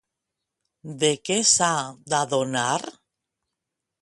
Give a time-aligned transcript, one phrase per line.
[1.03, 1.71] De què s'ha
[2.15, 2.69] d'adonar?